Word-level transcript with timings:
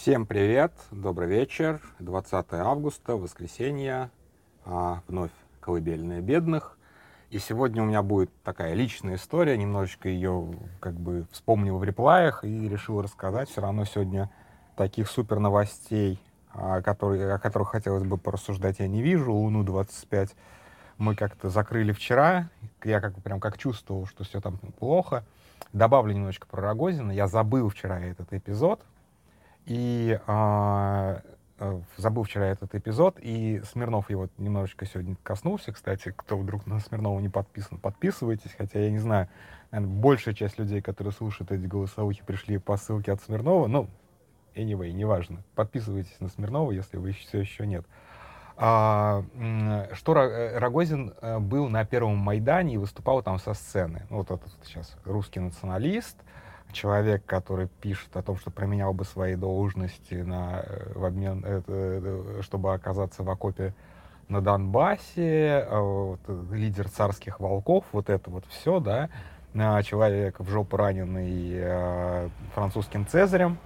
Всем 0.00 0.26
привет, 0.26 0.72
добрый 0.92 1.26
вечер. 1.26 1.80
20 1.98 2.52
августа, 2.52 3.16
воскресенье, 3.16 4.10
а, 4.64 5.02
вновь 5.08 5.32
колыбельная 5.58 6.20
бедных. 6.20 6.78
И 7.30 7.40
сегодня 7.40 7.82
у 7.82 7.86
меня 7.86 8.02
будет 8.02 8.30
такая 8.44 8.74
личная 8.74 9.16
история, 9.16 9.58
немножечко 9.58 10.08
ее 10.08 10.54
как 10.78 10.94
бы 10.94 11.26
вспомнил 11.32 11.78
в 11.78 11.84
реплаях 11.84 12.44
и 12.44 12.68
решил 12.68 13.02
рассказать. 13.02 13.50
Все 13.50 13.60
равно 13.60 13.84
сегодня 13.86 14.30
таких 14.76 15.10
супер 15.10 15.40
новостей, 15.40 16.22
а, 16.54 16.80
которые, 16.80 17.34
о 17.34 17.40
которых 17.40 17.70
хотелось 17.70 18.04
бы 18.04 18.18
порассуждать, 18.18 18.78
я 18.78 18.86
не 18.86 19.02
вижу. 19.02 19.32
Луну-25 19.32 20.30
мы 20.96 21.16
как-то 21.16 21.50
закрыли 21.50 21.90
вчера. 21.90 22.50
Я 22.84 23.00
как 23.00 23.20
прям 23.20 23.40
как 23.40 23.58
чувствовал, 23.58 24.06
что 24.06 24.22
все 24.22 24.40
там 24.40 24.58
плохо. 24.78 25.24
Добавлю 25.72 26.12
немножечко 26.12 26.46
про 26.46 26.62
Рогозина. 26.62 27.10
Я 27.10 27.26
забыл 27.26 27.68
вчера 27.68 27.98
этот 27.98 28.32
эпизод. 28.32 28.80
И 29.68 30.18
а, 30.26 31.20
э, 31.58 31.80
забыл 31.98 32.22
вчера 32.22 32.46
этот 32.46 32.74
эпизод, 32.74 33.18
и 33.20 33.60
Смирнов 33.70 34.08
его 34.08 34.30
немножечко 34.38 34.86
сегодня 34.86 35.14
коснулся. 35.22 35.72
Кстати, 35.72 36.14
кто 36.16 36.38
вдруг 36.38 36.66
на 36.66 36.80
Смирнова 36.80 37.20
не 37.20 37.28
подписан, 37.28 37.76
подписывайтесь, 37.76 38.54
хотя 38.56 38.80
я 38.80 38.90
не 38.90 38.98
знаю, 38.98 39.28
наверное, 39.70 39.94
большая 39.94 40.34
часть 40.34 40.58
людей, 40.58 40.80
которые 40.80 41.12
слушают 41.12 41.52
эти 41.52 41.66
голосовухи, 41.66 42.22
пришли 42.24 42.56
по 42.56 42.78
ссылке 42.78 43.12
от 43.12 43.20
Смирнова. 43.20 43.66
Ну, 43.66 43.90
anyway, 44.54 44.90
неважно. 44.92 45.42
Подписывайтесь 45.54 46.18
на 46.18 46.28
Смирнова, 46.28 46.70
если 46.70 46.96
вы 46.96 47.12
все 47.12 47.38
еще 47.38 47.66
нет. 47.66 47.84
А, 48.56 49.22
что 49.92 50.16
э, 50.16 50.56
Рогозин 50.58 51.12
э, 51.20 51.38
был 51.40 51.68
на 51.68 51.84
Первом 51.84 52.16
Майдане 52.16 52.74
и 52.74 52.78
выступал 52.78 53.22
там 53.22 53.38
со 53.38 53.52
сцены. 53.52 54.06
Вот 54.08 54.30
этот 54.30 54.50
сейчас 54.64 54.96
русский 55.04 55.40
националист, 55.40 56.16
человек, 56.72 57.24
который 57.26 57.68
пишет 57.80 58.16
о 58.16 58.22
том, 58.22 58.36
что 58.36 58.50
променял 58.50 58.92
бы 58.92 59.04
свои 59.04 59.34
должности 59.36 60.14
на, 60.14 60.62
э, 60.64 60.92
в 60.94 61.04
обмен, 61.04 61.44
это, 61.44 62.42
чтобы 62.42 62.74
оказаться 62.74 63.22
в 63.22 63.30
окопе 63.30 63.74
на 64.28 64.40
Донбассе, 64.40 65.66
вот, 65.70 66.20
лидер 66.52 66.88
царских 66.88 67.40
волков, 67.40 67.84
вот 67.92 68.10
это 68.10 68.30
вот 68.30 68.44
все, 68.48 68.78
да, 68.78 69.08
человек 69.82 70.38
в 70.38 70.48
жопу 70.50 70.76
раненый 70.76 71.52
э, 71.54 72.28
французским 72.54 73.06
цезарем. 73.06 73.58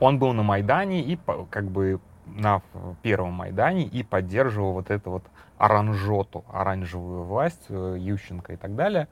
Он 0.00 0.18
был 0.18 0.32
на 0.32 0.42
Майдане 0.42 1.02
и 1.02 1.18
как 1.50 1.64
бы 1.64 2.00
на 2.26 2.62
первом 3.02 3.32
Майдане 3.32 3.84
и 3.84 4.02
поддерживал 4.02 4.72
вот 4.72 4.90
эту 4.90 5.10
вот 5.10 5.24
оранжоту, 5.56 6.44
оранжевую 6.52 7.24
власть, 7.24 7.66
э, 7.68 7.96
Ющенко 7.98 8.52
и 8.52 8.56
так 8.56 8.76
далее. 8.76 9.08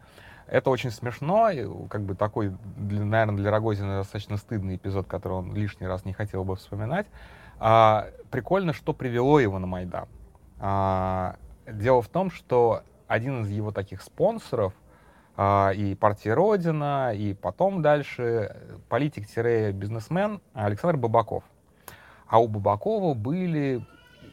Это 0.46 0.70
очень 0.70 0.90
смешно, 0.90 1.48
как 1.88 2.02
бы 2.02 2.14
такой, 2.14 2.52
для, 2.76 3.04
наверное, 3.04 3.36
для 3.36 3.50
Рогозина 3.50 3.98
достаточно 3.98 4.36
стыдный 4.36 4.76
эпизод, 4.76 5.06
который 5.06 5.34
он 5.34 5.54
лишний 5.54 5.86
раз 5.86 6.04
не 6.04 6.12
хотел 6.12 6.44
бы 6.44 6.54
вспоминать. 6.56 7.06
А, 7.58 8.08
прикольно, 8.30 8.72
что 8.72 8.92
привело 8.92 9.40
его 9.40 9.58
на 9.58 9.66
Майдан. 9.66 10.06
А, 10.58 11.36
дело 11.66 12.00
в 12.00 12.08
том, 12.08 12.30
что 12.30 12.82
один 13.08 13.42
из 13.42 13.50
его 13.50 13.72
таких 13.72 14.02
спонсоров 14.02 14.72
а, 15.36 15.70
и 15.70 15.94
партия 15.94 16.34
Родина, 16.34 17.12
и 17.14 17.34
потом 17.34 17.82
дальше 17.82 18.56
политик-бизнесмен 18.88 20.40
Александр 20.54 20.96
Бабаков. 20.96 21.44
А 22.28 22.40
у 22.40 22.48
Бабакова 22.48 23.14
были, 23.14 23.84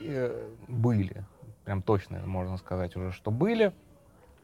э, 0.02 0.50
были, 0.67 1.23
прям 1.66 1.81
точно 1.81 2.19
можно 2.25 2.58
сказать 2.58 2.95
уже, 2.95 3.11
что 3.11 3.31
были, 3.31 3.73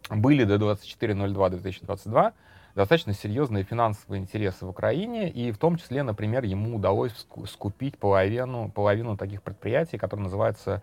были 0.10 0.44
до 0.44 0.56
24.02.2022 0.56 2.34
достаточно 2.76 3.14
серьезные 3.14 3.64
финансовые 3.64 4.22
интересы 4.22 4.66
в 4.66 4.70
Украине, 4.70 5.30
и 5.30 5.52
в 5.52 5.58
том 5.58 5.78
числе, 5.78 6.04
например, 6.04 6.44
ему 6.44 6.78
удалось 6.78 7.14
скупить 7.48 7.98
половину, 7.98 8.72
половину 8.74 9.18
таких 9.18 9.42
предприятий, 9.42 9.98
которые 9.98 10.26
называются 10.26 10.82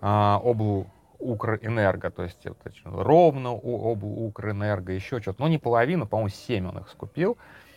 э, 0.00 0.06
Облу 0.06 0.86
Укрэнерго, 1.18 2.10
то 2.10 2.22
есть 2.22 2.44
это, 2.44 2.56
ровно 2.84 3.50
Облу 3.50 4.26
Укрэнерго, 4.26 4.92
еще 4.92 5.20
что-то, 5.20 5.42
но 5.42 5.48
не 5.48 5.58
половину, 5.58 6.06
по-моему, 6.06 6.28
7 6.30 6.68
он 6.68 6.78
их 6.78 6.88
скупил. 6.88 7.36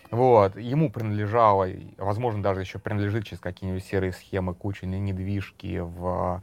Вот, 0.10 0.56
ему 0.56 0.90
принадлежало, 0.90 1.68
возможно, 1.98 2.42
даже 2.42 2.62
еще 2.62 2.80
принадлежит 2.80 3.26
через 3.26 3.42
какие-нибудь 3.42 3.84
серые 3.84 4.14
схемы 4.14 4.54
куча 4.54 4.86
недвижки 4.86 5.80
в 5.80 6.42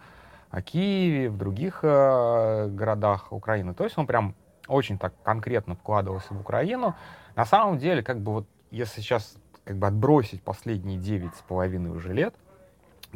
а, 0.50 0.62
Киеве, 0.62 1.31
в 1.31 1.38
других 1.38 1.81
э, 1.82 2.69
городах 2.69 3.32
Украины. 3.32 3.72
То 3.72 3.84
есть 3.84 3.97
он 3.97 4.06
прям 4.06 4.34
очень 4.69 4.98
так 4.98 5.14
конкретно 5.22 5.75
вкладывался 5.75 6.34
в 6.34 6.41
Украину. 6.41 6.94
На 7.36 7.44
самом 7.44 7.78
деле, 7.78 8.02
как 8.02 8.20
бы 8.20 8.32
вот, 8.32 8.47
если 8.70 9.00
сейчас 9.00 9.36
как 9.64 9.76
бы 9.76 9.86
отбросить 9.86 10.42
последние 10.42 10.98
девять 10.98 11.34
с 11.36 11.41
половиной 11.41 11.91
уже 11.91 12.12
лет, 12.12 12.34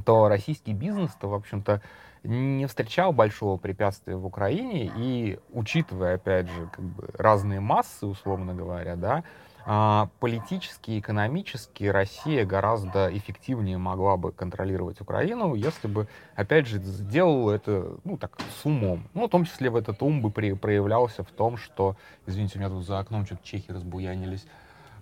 то 0.05 0.29
российский 0.29 0.73
бизнес-то, 0.73 1.29
в 1.29 1.35
общем-то, 1.35 1.83
не 2.25 2.67
встречал 2.67 3.13
большого 3.13 3.59
препятствия 3.59 4.17
в 4.17 4.27
Украине, 4.27 4.91
и 4.97 5.39
учитывая, 5.53 6.17
опять 6.17 6.49
же, 6.49 6.69
как 6.73 6.85
бы 6.85 7.09
разные 7.15 7.61
массы, 7.61 8.07
условно 8.07 8.55
говоря, 8.55 8.97
да, 8.97 9.25
а, 9.71 10.09
политически, 10.19 10.99
экономически 10.99 11.85
Россия 11.85 12.47
гораздо 12.47 13.15
эффективнее 13.15 13.77
могла 13.77 14.17
бы 14.17 14.33
контролировать 14.33 15.03
Украину, 15.03 15.55
если 15.55 15.89
бы, 15.89 16.09
опять 16.37 16.67
же, 16.67 16.79
сделала 16.79 17.53
это, 17.53 17.99
ну, 18.03 18.17
так, 18.17 18.39
с 18.63 18.65
умом. 18.65 19.07
Ну, 19.13 19.27
в 19.27 19.31
том 19.31 19.45
числе 19.45 19.69
в 19.69 19.77
этот 19.77 20.03
ум 20.03 20.23
бы 20.23 20.31
при, 20.31 20.55
проявлялся 20.55 21.23
в 21.23 21.31
том, 21.31 21.59
что, 21.59 21.97
извините, 22.25 22.57
у 22.57 22.61
меня 22.61 22.71
тут 22.71 22.87
за 22.87 22.99
окном 22.99 23.27
что-то 23.27 23.45
чехи 23.45 23.71
разбуянились, 23.71 24.47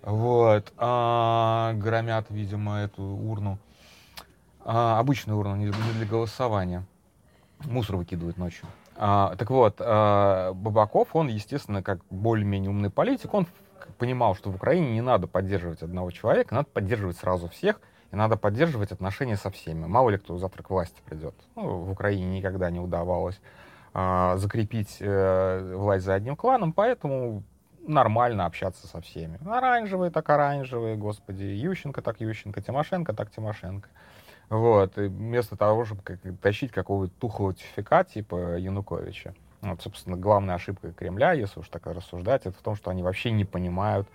вот, 0.02 0.72
а, 0.78 1.72
громят, 1.74 2.26
видимо, 2.30 2.78
эту 2.78 3.04
урну, 3.04 3.58
а, 4.64 4.98
обычную 4.98 5.38
урну, 5.38 5.54
не 5.54 5.70
для 5.70 6.06
голосования, 6.06 6.82
мусор 7.66 7.98
выкидывают 7.98 8.36
ночью. 8.36 8.66
А, 8.96 9.36
так 9.36 9.48
вот, 9.48 9.76
а, 9.78 10.54
Бабаков, 10.54 11.14
он, 11.14 11.28
естественно, 11.28 11.84
как 11.84 12.00
более-менее 12.10 12.70
умный 12.70 12.90
политик, 12.90 13.32
он 13.32 13.46
понимал, 13.98 14.34
что 14.34 14.50
в 14.50 14.56
Украине 14.56 14.92
не 14.92 15.00
надо 15.00 15.26
поддерживать 15.26 15.82
одного 15.82 16.10
человека, 16.10 16.54
надо 16.54 16.68
поддерживать 16.72 17.16
сразу 17.16 17.48
всех, 17.48 17.80
и 18.12 18.16
надо 18.16 18.36
поддерживать 18.36 18.92
отношения 18.92 19.36
со 19.36 19.50
всеми. 19.50 19.86
Мало 19.86 20.10
ли 20.10 20.18
кто 20.18 20.38
завтра 20.38 20.62
к 20.62 20.70
власти 20.70 21.00
придет. 21.04 21.34
Ну, 21.54 21.78
в 21.78 21.90
Украине 21.90 22.38
никогда 22.38 22.70
не 22.70 22.80
удавалось 22.80 23.40
а, 23.94 24.36
закрепить 24.36 24.98
э, 25.00 25.74
власть 25.74 26.04
за 26.04 26.14
одним 26.14 26.36
кланом, 26.36 26.72
поэтому 26.72 27.42
нормально 27.86 28.46
общаться 28.46 28.86
со 28.86 29.00
всеми. 29.00 29.38
Оранжевые 29.46 30.10
так 30.10 30.28
оранжевые, 30.28 30.96
господи, 30.96 31.44
Ющенко 31.44 32.02
так 32.02 32.20
Ющенко, 32.20 32.60
Тимошенко 32.60 33.14
так 33.14 33.30
Тимошенко. 33.30 33.88
Вот, 34.48 34.96
и 34.98 35.08
вместо 35.08 35.56
того, 35.56 35.84
чтобы 35.84 36.02
тащить 36.40 36.70
какого-то 36.70 37.12
тухлого 37.18 37.54
тифика 37.54 38.04
типа 38.04 38.56
Януковича. 38.58 39.34
Вот, 39.62 39.82
собственно, 39.82 40.16
главная 40.16 40.54
ошибка 40.54 40.92
Кремля, 40.92 41.32
если 41.32 41.60
уж 41.60 41.68
так 41.68 41.86
рассуждать, 41.86 42.46
это 42.46 42.58
в 42.58 42.62
том, 42.62 42.76
что 42.76 42.90
они 42.90 43.02
вообще 43.02 43.30
не 43.30 43.44
понимают, 43.44 44.08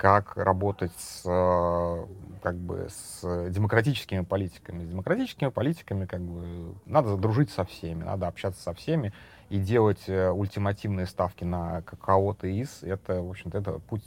как 0.00 0.38
работать 0.38 0.92
с, 0.96 1.24
э, 1.26 2.06
как 2.42 2.56
бы, 2.56 2.88
с 2.88 3.50
демократическими 3.50 4.24
политиками. 4.24 4.82
С 4.82 4.88
демократическими 4.88 5.50
политиками 5.50 6.06
как 6.06 6.22
бы, 6.22 6.74
надо 6.86 7.18
дружить 7.18 7.50
со 7.50 7.64
всеми, 7.64 8.04
надо 8.04 8.26
общаться 8.26 8.62
со 8.62 8.72
всеми 8.72 9.12
и 9.50 9.58
делать 9.58 10.08
э, 10.08 10.30
ультимативные 10.30 11.04
ставки 11.04 11.44
на 11.44 11.82
кого-то 11.82 12.46
из, 12.46 12.82
это, 12.82 13.20
в 13.20 13.28
общем-то, 13.28 13.58
это 13.58 13.72
путь 13.72 14.04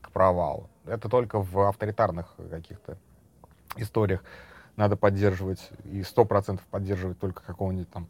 к 0.00 0.10
провалу. 0.12 0.70
Это 0.86 1.10
только 1.10 1.42
в 1.42 1.68
авторитарных 1.68 2.34
каких-то 2.50 2.96
историях 3.76 4.24
надо 4.76 4.96
поддерживать, 4.96 5.70
и 5.84 6.02
сто 6.04 6.24
процентов 6.24 6.64
поддерживать 6.70 7.18
только 7.18 7.42
какого-нибудь 7.42 7.90
там 7.90 8.08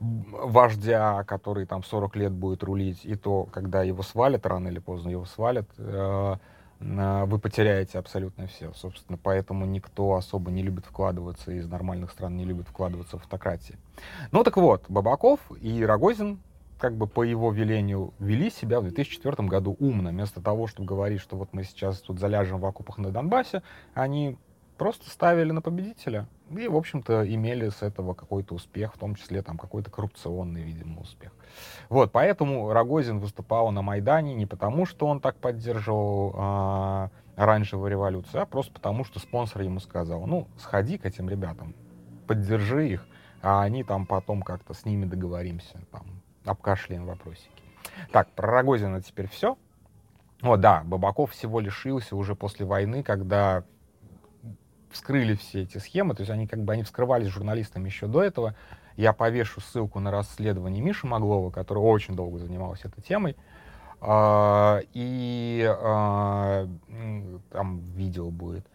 вождя, 0.00 1.24
который 1.24 1.66
там 1.66 1.82
40 1.82 2.16
лет 2.16 2.32
будет 2.32 2.62
рулить, 2.62 3.04
и 3.04 3.14
то, 3.16 3.44
когда 3.44 3.82
его 3.82 4.02
свалят, 4.02 4.46
рано 4.46 4.68
или 4.68 4.78
поздно 4.78 5.10
его 5.10 5.26
свалят, 5.26 5.68
э, 5.76 6.36
вы 6.80 7.38
потеряете 7.38 7.98
абсолютно 7.98 8.46
все. 8.46 8.72
Собственно, 8.74 9.18
поэтому 9.22 9.66
никто 9.66 10.14
особо 10.14 10.50
не 10.50 10.62
любит 10.62 10.86
вкладываться, 10.86 11.52
из 11.52 11.68
нормальных 11.68 12.10
стран 12.10 12.36
не 12.36 12.44
любит 12.44 12.68
вкладываться 12.68 13.18
в 13.18 13.20
автократии. 13.20 13.76
Ну 14.32 14.42
так 14.42 14.56
вот, 14.56 14.84
Бабаков 14.88 15.40
и 15.60 15.84
Рогозин 15.84 16.40
как 16.78 16.96
бы 16.96 17.06
по 17.06 17.22
его 17.22 17.52
велению 17.52 18.14
вели 18.18 18.50
себя 18.50 18.80
в 18.80 18.84
2004 18.84 19.46
году 19.46 19.76
умно. 19.78 20.08
Вместо 20.08 20.40
того, 20.40 20.66
чтобы 20.66 20.88
говорить, 20.88 21.20
что 21.20 21.36
вот 21.36 21.50
мы 21.52 21.64
сейчас 21.64 22.00
тут 22.00 22.18
заляжем 22.18 22.58
в 22.58 22.64
окопах 22.64 22.96
на 22.96 23.10
Донбассе, 23.10 23.62
они 23.92 24.38
просто 24.80 25.10
ставили 25.10 25.52
на 25.52 25.60
победителя 25.60 26.26
и, 26.56 26.66
в 26.66 26.74
общем-то, 26.74 27.22
имели 27.34 27.68
с 27.68 27.82
этого 27.82 28.14
какой-то 28.14 28.54
успех, 28.54 28.94
в 28.94 28.98
том 28.98 29.14
числе 29.14 29.42
там 29.42 29.58
какой-то 29.58 29.90
коррупционный, 29.90 30.62
видимо, 30.62 31.02
успех. 31.02 31.32
Вот, 31.90 32.12
поэтому 32.12 32.72
Рогозин 32.72 33.18
выступал 33.18 33.70
на 33.72 33.82
Майдане 33.82 34.32
не 34.32 34.46
потому, 34.46 34.86
что 34.86 35.06
он 35.06 35.20
так 35.20 35.36
поддерживал 35.36 36.34
а, 36.34 37.10
оранжевую 37.36 37.90
революцию, 37.90 38.40
а 38.40 38.46
просто 38.46 38.72
потому, 38.72 39.04
что 39.04 39.18
спонсор 39.18 39.60
ему 39.60 39.80
сказал, 39.80 40.26
ну, 40.26 40.48
сходи 40.56 40.96
к 40.96 41.04
этим 41.04 41.28
ребятам, 41.28 41.74
поддержи 42.26 42.88
их, 42.88 43.06
а 43.42 43.60
они 43.60 43.84
там 43.84 44.06
потом 44.06 44.40
как-то 44.40 44.72
с 44.72 44.86
ними 44.86 45.04
договоримся, 45.04 45.78
там, 45.92 46.06
обкашляем 46.46 47.04
вопросики. 47.04 47.50
Так, 48.12 48.30
про 48.30 48.50
Рогозина 48.50 49.02
теперь 49.02 49.28
все. 49.28 49.58
О, 50.40 50.56
да, 50.56 50.84
Бабаков 50.84 51.32
всего 51.32 51.60
лишился 51.60 52.16
уже 52.16 52.34
после 52.34 52.64
войны, 52.64 53.02
когда 53.02 53.64
вскрыли 54.90 55.34
все 55.34 55.62
эти 55.62 55.78
схемы, 55.78 56.14
то 56.14 56.22
есть 56.22 56.30
они 56.30 56.46
как 56.46 56.62
бы 56.62 56.72
они 56.72 56.82
вскрывались 56.82 57.28
журналистами 57.28 57.88
еще 57.88 58.06
до 58.06 58.22
этого. 58.22 58.54
Я 58.96 59.12
повешу 59.12 59.60
ссылку 59.60 60.00
на 60.00 60.10
расследование 60.10 60.82
Миши 60.82 61.06
Маглова, 61.06 61.50
который 61.50 61.78
очень 61.78 62.14
долго 62.14 62.38
занимался 62.38 62.88
этой 62.88 63.02
темой. 63.02 63.36
А, 64.00 64.80
и 64.92 65.64
а, 65.66 66.66
там 67.50 67.80
видео 67.80 68.30
будет. 68.30 68.66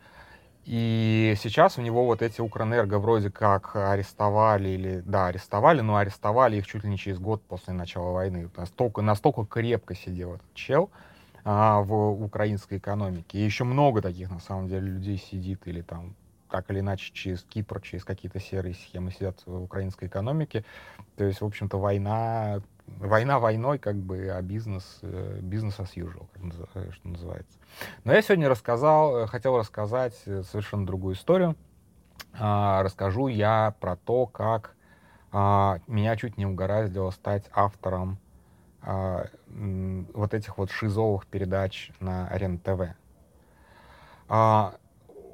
И 0.66 1.36
сейчас 1.40 1.78
у 1.78 1.82
него 1.82 2.06
вот 2.06 2.24
эти 2.24 2.42
Укрэнерго 2.42 2.98
вроде 2.98 3.30
как 3.30 3.76
арестовали, 3.76 4.70
или, 4.70 5.04
да, 5.06 5.28
арестовали, 5.28 5.82
но 5.82 5.98
арестовали 5.98 6.58
их 6.58 6.66
чуть 6.66 6.84
ли 6.84 6.90
не 6.90 6.98
через 6.98 7.20
год 7.20 7.44
после 7.44 7.74
начала 7.74 8.12
войны. 8.12 8.50
Настолько, 8.58 9.04
настолько 9.04 9.46
крепко 9.46 9.94
сидел 9.96 10.36
этот 10.36 10.54
чел 10.56 10.90
а, 11.46 11.82
в 11.82 12.24
украинской 12.24 12.80
экономике. 12.80 13.38
И 13.38 13.44
еще 13.44 13.64
много 13.64 14.02
таких, 14.02 14.32
на 14.32 14.40
самом 14.40 14.68
деле, 14.68 14.88
людей 14.88 15.18
сидит 15.18 15.68
или 15.68 15.82
там 15.82 16.16
так 16.50 16.70
или 16.72 16.80
иначе 16.80 17.12
через 17.14 17.44
Кипр, 17.44 17.82
через 17.82 18.04
какие-то 18.04 18.40
серые 18.40 18.74
схемы 18.74 19.12
сидят 19.12 19.42
в 19.46 19.64
украинской 19.64 20.06
экономике. 20.06 20.66
То 21.18 21.24
есть, 21.24 21.42
в 21.42 21.46
общем-то, 21.46 21.78
война, 21.78 22.62
война 22.88 23.40
войной, 23.40 23.78
как 23.78 23.96
бы, 23.96 24.30
а 24.30 24.42
бизнес, 24.42 25.00
э, 25.02 25.40
бизнес 25.42 25.80
as 25.80 25.94
usual, 25.96 26.28
как, 26.34 26.94
что 26.94 27.08
называется. 27.08 27.58
Но 28.04 28.14
я 28.14 28.22
сегодня 28.22 28.50
рассказал, 28.50 29.18
э, 29.18 29.28
хотел 29.28 29.58
рассказать 29.58 30.20
э, 30.26 30.44
совершенно 30.44 30.86
другую 30.86 31.16
историю. 31.16 31.56
А, 32.34 32.84
расскажу 32.84 33.28
я 33.28 33.76
про 33.80 33.96
то, 33.98 34.26
как 34.26 34.76
а, 35.32 35.80
меня 35.88 36.16
чуть 36.16 36.38
не 36.38 36.46
угораздило 36.46 37.12
стать 37.12 37.46
автором 37.54 38.18
а, 38.86 39.28
вот 40.14 40.34
этих 40.34 40.58
вот 40.58 40.72
шизовых 40.72 41.26
передач 41.28 41.92
на 42.00 42.30
РЕН-ТВ. 42.30 42.96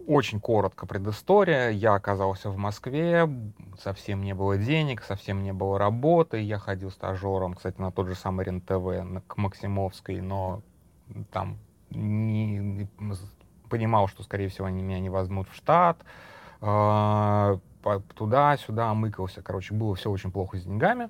Очень 0.07 0.39
коротко 0.39 0.85
предыстория. 0.85 1.69
Я 1.69 1.93
оказался 1.93 2.49
в 2.49 2.57
Москве, 2.57 3.29
совсем 3.79 4.23
не 4.23 4.33
было 4.33 4.57
денег, 4.57 5.03
совсем 5.03 5.43
не 5.43 5.53
было 5.53 5.77
работы. 5.77 6.41
Я 6.41 6.57
ходил 6.57 6.89
стажером, 6.91 7.53
кстати, 7.53 7.79
на 7.79 7.91
тот 7.91 8.07
же 8.07 8.15
самый 8.15 8.45
РЕН-ТВ, 8.45 9.27
к 9.27 9.37
Максимовской, 9.37 10.21
но 10.21 10.63
там 11.31 11.59
не, 11.91 12.87
понимал, 13.69 14.07
что, 14.07 14.23
скорее 14.23 14.49
всего, 14.49 14.67
они 14.67 14.81
меня 14.81 14.99
не 14.99 15.09
возьмут 15.09 15.47
в 15.49 15.55
штат. 15.55 15.97
А, 16.61 17.59
туда-сюда 18.15 18.93
мыкался. 18.93 19.41
Короче, 19.41 19.73
было 19.73 19.95
все 19.95 20.09
очень 20.09 20.31
плохо 20.31 20.57
с 20.57 20.63
деньгами. 20.63 21.09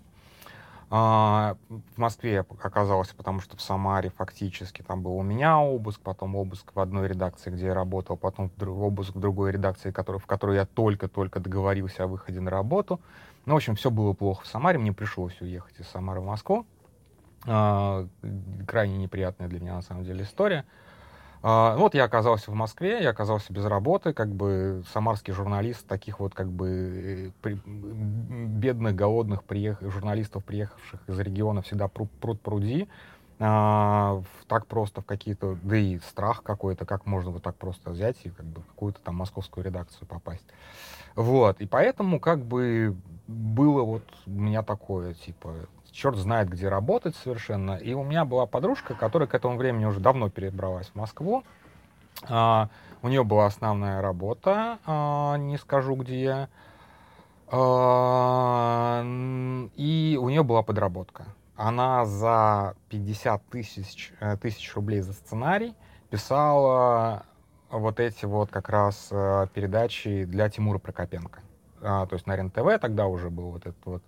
А, 0.94 1.56
в 1.70 1.98
Москве 1.98 2.42
оказался, 2.42 3.16
потому 3.16 3.40
что 3.40 3.56
в 3.56 3.62
Самаре 3.62 4.10
фактически 4.10 4.82
там 4.82 5.02
был 5.02 5.16
у 5.16 5.24
меня 5.24 5.58
обыск, 5.58 6.02
потом 6.02 6.36
обыск 6.36 6.74
в 6.76 6.80
одной 6.82 7.08
редакции, 7.08 7.50
где 7.50 7.68
я 7.68 7.74
работал, 7.74 8.18
потом 8.18 8.52
обыск 8.60 9.16
в 9.16 9.20
другой 9.20 9.54
редакции, 9.54 9.92
который, 9.92 10.20
в 10.20 10.26
которой 10.26 10.58
я 10.58 10.66
только-только 10.66 11.40
договорился 11.40 12.04
о 12.04 12.08
выходе 12.08 12.42
на 12.42 12.52
работу. 12.52 13.00
Ну, 13.46 13.54
в 13.54 13.56
общем, 13.56 13.76
все 13.76 13.90
было 13.90 14.12
плохо 14.12 14.44
в 14.44 14.48
Самаре, 14.48 14.80
мне 14.80 14.92
пришлось 14.92 15.40
уехать 15.40 15.80
из 15.80 15.88
Самары 15.88 16.20
в 16.20 16.26
Москву. 16.26 16.66
А, 17.48 18.06
крайне 18.68 18.98
неприятная 18.98 19.48
для 19.48 19.62
меня, 19.62 19.76
на 19.76 19.82
самом 19.82 20.04
деле, 20.04 20.26
история. 20.26 20.66
А, 21.44 21.76
вот 21.76 21.96
я 21.96 22.04
оказался 22.04 22.52
в 22.52 22.54
Москве, 22.54 23.02
я 23.02 23.10
оказался 23.10 23.52
без 23.52 23.66
работы, 23.66 24.14
как 24.14 24.30
бы 24.30 24.84
самарский 24.94 25.34
журналист, 25.34 25.88
таких 25.88 26.20
вот 26.20 26.36
как 26.36 26.52
бы 26.52 27.32
при, 27.42 27.56
бедных, 28.62 28.96
голодных 28.96 29.44
приех... 29.44 29.81
журналистов, 29.81 30.46
приехавших 30.46 31.02
из 31.08 31.19
региона, 31.19 31.62
всегда 31.62 31.88
пруд, 31.88 32.10
пруд 32.22 32.40
пруди. 32.40 32.88
А, 33.44 34.22
так 34.48 34.68
просто 34.68 35.02
в 35.02 35.06
какие-то, 35.06 35.58
да 35.63 35.75
и 35.75 35.98
страх 36.00 36.44
какой-то, 36.44 36.86
как 36.86 37.08
можно 37.08 37.31
вот 37.31 37.42
так 37.42 37.56
просто 37.56 37.90
взять 37.90 38.18
и 38.24 38.30
как 38.30 38.46
бы 38.46 38.62
в 38.62 38.68
какую-то 38.68 39.02
там 39.02 39.16
московскую 39.16 39.66
редакцию 39.66 40.08
попасть. 40.08 40.46
Вот, 41.16 41.60
и 41.60 41.66
поэтому 41.66 42.19
как 42.19 42.46
бы 42.46 42.96
было 43.28 43.81
вот 43.81 44.04
у 44.28 44.30
меня 44.30 44.62
такое, 44.62 45.16
типа, 45.16 45.56
черт 45.92 46.18
знает, 46.18 46.50
где 46.50 46.69
работать 46.69 47.16
совершенно. 47.16 47.78
И 47.78 47.94
у 47.94 48.04
меня 48.04 48.25
была 48.25 48.46
подружка, 48.46 48.94
которая 48.94 49.28
к 49.28 49.34
этому 49.34 49.57
времени 49.57 49.86
уже 49.86 50.00
давно 50.00 50.30
перебралась 50.30 50.88
в 50.88 50.96
Москву. 50.96 51.44
А, 52.30 52.69
у 53.02 53.07
нее 53.07 53.24
была 53.24 53.48
основная 53.48 54.02
работа, 54.02 54.78
а, 54.86 55.36
не 55.38 55.57
скажу 55.57 55.96
где. 55.96 56.48
А, 57.53 59.03
и 59.75 60.18
у 60.19 60.30
нее 60.30 60.44
была 60.44 60.63
подработка. 60.63 61.25
Она 61.57 62.06
за 62.06 62.75
50 62.89 63.44
тысяч, 63.50 64.13
э, 64.21 64.38
тысяч 64.38 64.74
рублей 64.74 65.01
за 65.01 65.12
сценарий 65.12 65.75
писала 66.09 67.25
вот 67.69 68.00
эти 68.00 68.25
вот 68.25 68.50
как 68.51 68.69
раз 68.69 69.09
э, 69.12 69.48
передачи 69.53 70.24
для 70.24 70.50
Тимура 70.50 70.80
Прокопенко. 70.80 71.42
А, 71.81 72.06
то 72.06 72.15
есть 72.15 72.25
на 72.25 72.36
РЕН-ТВ 72.38 72.80
тогда 72.80 73.07
уже 73.07 73.30
был 73.30 73.51
вот 73.51 73.65
этот 73.65 73.86
вот 73.86 74.04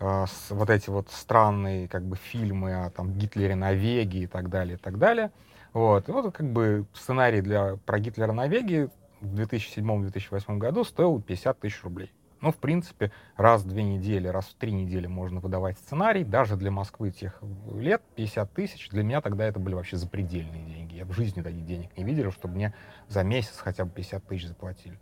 а, 0.00 0.24
вот 0.50 0.68
эти 0.68 0.90
вот 0.90 1.08
странные 1.10 1.86
как 1.86 2.02
бы 2.02 2.16
фильмы 2.16 2.84
о 2.84 2.90
там 2.90 3.12
Гитлере 3.12 3.54
на 3.54 3.72
Веге 3.72 4.24
и 4.24 4.26
так 4.26 4.50
далее, 4.50 4.74
и 4.74 4.78
так 4.78 4.98
далее. 4.98 5.30
Вот. 5.72 6.08
И 6.08 6.12
вот 6.12 6.34
как 6.34 6.46
бы 6.52 6.84
сценарий 6.94 7.42
для, 7.42 7.76
про 7.86 8.00
Гитлера 8.00 8.32
на 8.32 8.48
Веге 8.48 8.88
в 9.20 9.40
2007-2008 9.40 10.58
году 10.58 10.82
стоил 10.82 11.22
50 11.22 11.60
тысяч 11.60 11.82
рублей. 11.84 12.10
Ну, 12.42 12.50
в 12.50 12.56
принципе, 12.56 13.12
раз 13.36 13.62
в 13.62 13.68
две 13.68 13.84
недели, 13.84 14.26
раз 14.26 14.46
в 14.46 14.54
три 14.54 14.72
недели 14.72 15.06
можно 15.06 15.38
выдавать 15.38 15.78
сценарий. 15.78 16.24
Даже 16.24 16.56
для 16.56 16.72
Москвы 16.72 17.12
тех 17.12 17.40
лет 17.72 18.02
50 18.16 18.52
тысяч. 18.52 18.88
Для 18.90 19.04
меня 19.04 19.20
тогда 19.20 19.44
это 19.44 19.60
были 19.60 19.74
вообще 19.74 19.96
запредельные 19.96 20.64
деньги. 20.64 20.96
Я 20.96 21.04
в 21.04 21.12
жизни 21.12 21.40
таких 21.40 21.64
денег 21.64 21.96
не 21.96 22.02
видел, 22.02 22.32
чтобы 22.32 22.56
мне 22.56 22.74
за 23.08 23.22
месяц 23.22 23.58
хотя 23.58 23.84
бы 23.84 23.92
50 23.92 24.26
тысяч 24.26 24.48
заплатили. 24.48 24.98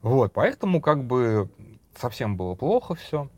Вот, 0.00 0.32
поэтому 0.32 0.80
как 0.80 1.04
бы 1.04 1.50
совсем 1.96 2.38
было 2.38 2.54
плохо 2.54 2.94
все. 2.94 3.28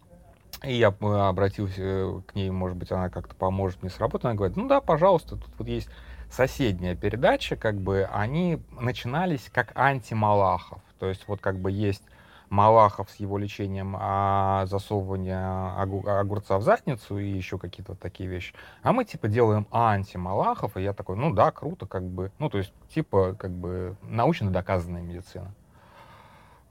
И 0.63 0.75
я 0.75 0.89
обратился 0.89 1.83
э, 1.83 2.21
к 2.29 2.35
ней, 2.37 2.51
может 2.51 2.77
быть, 2.77 2.93
она 2.93 3.11
как-то 3.11 3.35
поможет 3.35 3.83
мне 3.83 3.91
с 3.91 3.99
работой. 3.99 4.27
Она 4.27 4.37
говорит, 4.37 4.57
ну 4.57 4.69
да, 4.69 4.81
пожалуйста, 4.81 5.37
тут 5.37 5.51
вот 5.59 5.67
есть 5.67 5.89
соседняя 6.31 6.95
передача, 6.95 7.57
как 7.57 7.81
бы 7.81 8.09
они 8.13 8.63
начинались 8.71 9.51
как 9.53 9.73
антималахов. 9.77 10.81
То 11.01 11.07
есть 11.07 11.27
вот 11.27 11.41
как 11.41 11.59
бы 11.59 11.73
есть 11.73 12.03
Малахов 12.49 13.11
с 13.11 13.17
его 13.17 13.39
лечением 13.39 13.97
а 13.99 14.67
засовывания 14.67 15.75
огурца 15.81 16.59
в 16.59 16.63
задницу 16.63 17.19
и 17.19 17.29
еще 17.29 17.59
какие-то 17.59 17.93
вот 17.93 18.01
такие 18.01 18.29
вещи. 18.29 18.55
А 18.83 18.93
мы 18.93 19.05
типа 19.05 19.29
делаем 19.29 19.67
анти-Малахов, 19.71 20.77
и 20.77 20.83
я 20.83 20.93
такой, 20.93 21.17
ну 21.17 21.33
да, 21.33 21.51
круто, 21.51 21.87
как 21.87 22.05
бы, 22.05 22.31
ну 22.39 22.49
то 22.49 22.59
есть 22.59 22.73
типа 22.89 23.35
как 23.35 23.51
бы 23.51 23.97
научно 24.03 24.51
доказанная 24.51 25.03
медицина. 25.03 25.55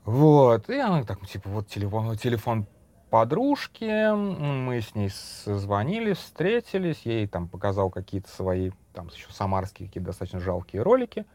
Вот, 0.06 0.70
и 0.70 0.78
она 0.78 1.04
так, 1.04 1.26
типа, 1.28 1.50
вот 1.50 1.68
телефон, 1.68 2.16
телефон 2.16 2.68
подружки, 3.10 4.14
мы 4.14 4.82
с 4.82 4.94
ней 4.94 5.10
созвонились, 5.10 6.18
встретились, 6.18 7.02
ей 7.06 7.28
там 7.28 7.48
показал 7.48 7.90
какие-то 7.90 8.30
свои, 8.30 8.70
там 8.94 9.08
еще 9.08 9.32
самарские 9.32 9.88
какие-то 9.88 10.08
достаточно 10.08 10.40
жалкие 10.40 10.84
ролики, 10.84 11.26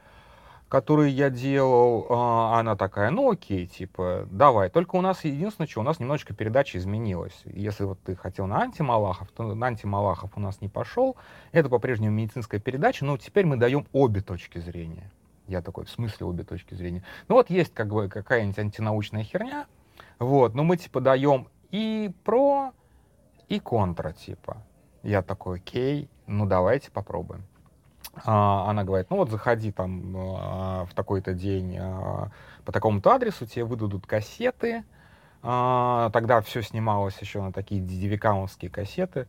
которые 0.70 1.12
я 1.12 1.30
делал, 1.30 2.06
а, 2.10 2.60
она 2.60 2.76
такая, 2.76 3.10
ну 3.10 3.32
окей, 3.32 3.66
типа, 3.66 4.28
давай, 4.30 4.70
только 4.70 4.94
у 4.94 5.00
нас 5.00 5.24
единственное, 5.24 5.66
что 5.66 5.80
у 5.80 5.82
нас 5.82 5.98
немножечко 5.98 6.32
передача 6.32 6.78
изменилась. 6.78 7.42
Если 7.44 7.82
вот 7.82 7.98
ты 8.04 8.14
хотел 8.14 8.46
на 8.46 8.62
антималахов, 8.62 9.28
то 9.32 9.52
на 9.52 9.66
антималахов 9.66 10.30
у 10.36 10.40
нас 10.40 10.60
не 10.60 10.68
пошел, 10.68 11.16
это 11.50 11.68
по-прежнему 11.68 12.14
медицинская 12.14 12.60
передача, 12.60 13.04
но 13.04 13.18
теперь 13.18 13.46
мы 13.46 13.56
даем 13.56 13.84
обе 13.92 14.20
точки 14.20 14.58
зрения. 14.58 15.10
Я 15.48 15.60
такой, 15.60 15.86
в 15.86 15.90
смысле 15.90 16.26
обе 16.26 16.44
точки 16.44 16.74
зрения? 16.74 17.02
Ну 17.26 17.34
вот 17.34 17.50
есть 17.50 17.74
как 17.74 17.88
бы 17.88 18.08
какая-нибудь 18.08 18.60
антинаучная 18.60 19.24
херня, 19.24 19.66
вот, 20.20 20.54
но 20.54 20.62
мы 20.62 20.76
типа 20.76 21.00
даем 21.00 21.48
и 21.72 22.12
про, 22.22 22.70
и 23.48 23.58
контра, 23.58 24.12
типа. 24.12 24.58
Я 25.02 25.22
такой, 25.22 25.56
окей, 25.56 26.08
ну 26.28 26.46
давайте 26.46 26.92
попробуем. 26.92 27.42
А, 28.14 28.68
она 28.68 28.84
говорит, 28.84 29.08
ну 29.10 29.16
вот 29.16 29.30
заходи 29.30 29.72
там 29.72 30.14
а, 30.16 30.84
в 30.84 30.94
такой-то 30.94 31.32
день 31.32 31.76
а, 31.78 32.30
по 32.64 32.72
такому-то 32.72 33.12
адресу, 33.12 33.46
тебе 33.46 33.64
выдадут 33.64 34.06
кассеты. 34.06 34.84
Тогда 35.42 36.42
все 36.42 36.60
снималось 36.60 37.16
еще 37.18 37.40
на 37.40 37.50
такие 37.50 37.80
дивикамовские 37.80 38.70
кассеты. 38.70 39.26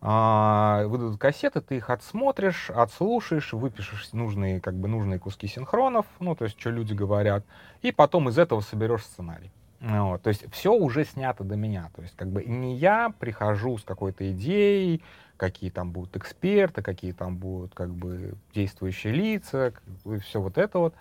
Выдадут 0.00 1.16
кассеты, 1.20 1.60
ты 1.60 1.76
их 1.76 1.90
отсмотришь, 1.90 2.70
отслушаешь, 2.70 3.52
выпишешь 3.52 4.12
нужные, 4.12 4.60
как 4.60 4.74
бы, 4.74 4.88
нужные 4.88 5.20
куски 5.20 5.46
синхронов, 5.46 6.06
ну, 6.18 6.34
то 6.34 6.46
есть, 6.46 6.58
что 6.58 6.70
люди 6.70 6.92
говорят, 6.92 7.44
и 7.82 7.92
потом 7.92 8.30
из 8.30 8.38
этого 8.38 8.62
соберешь 8.62 9.04
сценарий. 9.04 9.52
Вот, 9.86 10.22
то 10.22 10.28
есть 10.28 10.50
все 10.50 10.72
уже 10.72 11.04
снято 11.04 11.44
до 11.44 11.56
меня. 11.56 11.90
То 11.94 12.02
есть 12.02 12.16
как 12.16 12.30
бы 12.30 12.42
не 12.44 12.74
я 12.76 13.12
прихожу 13.18 13.76
с 13.76 13.84
какой-то 13.84 14.30
идеей, 14.32 15.02
какие 15.36 15.68
там 15.68 15.90
будут 15.90 16.16
эксперты, 16.16 16.80
какие 16.80 17.12
там 17.12 17.36
будут 17.36 17.74
как 17.74 17.90
бы 17.90 18.34
действующие 18.54 19.12
лица, 19.12 19.74
все 20.22 20.40
вот 20.40 20.56
это 20.56 20.78
вот. 20.78 20.94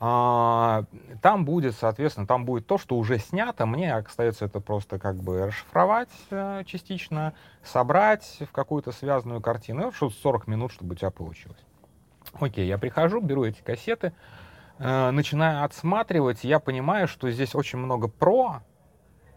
А, 0.00 0.84
там 1.22 1.44
будет, 1.46 1.74
соответственно, 1.74 2.26
там 2.26 2.44
будет 2.44 2.66
то, 2.66 2.76
что 2.76 2.96
уже 2.96 3.18
снято. 3.18 3.64
Мне 3.64 3.94
остается 3.94 4.44
это 4.44 4.60
просто 4.60 4.98
как 4.98 5.16
бы 5.16 5.46
расшифровать 5.46 6.10
э, 6.30 6.62
частично, 6.66 7.32
собрать 7.64 8.40
в 8.40 8.52
какую-то 8.52 8.92
связанную 8.92 9.40
картину. 9.40 9.90
Что 9.90 10.10
40 10.10 10.46
минут, 10.46 10.72
чтобы 10.72 10.92
у 10.92 10.96
тебя 10.96 11.10
получилось. 11.10 11.58
Окей, 12.38 12.68
я 12.68 12.78
прихожу, 12.78 13.20
беру 13.20 13.44
эти 13.44 13.60
кассеты, 13.62 14.08
э, 14.08 14.12
начинаю 14.78 15.64
отсматривать, 15.64 16.44
я 16.44 16.60
понимаю, 16.60 17.08
что 17.08 17.30
здесь 17.30 17.54
очень 17.54 17.78
много 17.78 18.08
про, 18.08 18.62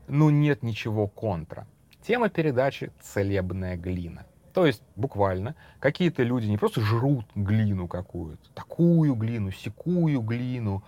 но 0.07 0.29
нет 0.29 0.63
ничего 0.63 1.07
контра. 1.07 1.67
Тема 2.05 2.29
передачи 2.29 2.91
«Целебная 3.01 3.77
глина». 3.77 4.25
То 4.53 4.65
есть 4.65 4.83
буквально 4.95 5.55
какие-то 5.79 6.23
люди 6.23 6.47
не 6.47 6.57
просто 6.57 6.81
жрут 6.81 7.25
глину 7.35 7.87
какую-то, 7.87 8.49
такую 8.53 9.15
глину, 9.15 9.51
секую 9.51 10.21
глину, 10.21 10.83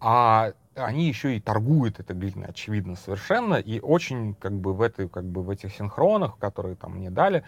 а 0.00 0.52
они 0.74 1.08
еще 1.08 1.36
и 1.36 1.40
торгуют 1.40 2.00
этой 2.00 2.14
глиной, 2.14 2.48
очевидно, 2.48 2.96
совершенно. 2.96 3.54
И 3.54 3.80
очень 3.80 4.34
как 4.34 4.52
бы 4.52 4.74
в, 4.74 4.82
этой, 4.82 5.08
как 5.08 5.24
бы 5.24 5.42
в 5.42 5.50
этих 5.50 5.74
синхронах, 5.74 6.38
которые 6.38 6.76
там 6.76 6.96
мне 6.96 7.10
дали, 7.10 7.44